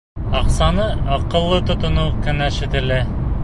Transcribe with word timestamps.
Аҡсаны 0.37 0.87
аҡыллы 1.17 1.61
тотоноу 1.69 2.09
кәңәш 2.27 2.61
ителә. 2.69 3.03